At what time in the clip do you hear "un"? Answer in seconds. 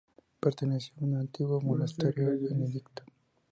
1.05-1.15